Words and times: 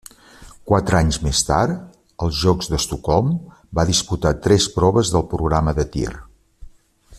Quatre 0.69 0.95
anys 0.99 1.19
més 1.25 1.41
tard, 1.49 1.83
als 2.27 2.39
Jocs 2.45 2.71
d'Estocolm, 2.71 3.29
va 3.81 3.87
disputar 3.93 4.35
tres 4.49 4.67
proves 4.79 5.15
del 5.17 5.29
programa 5.35 5.79
de 5.83 5.87
tir. 5.97 6.11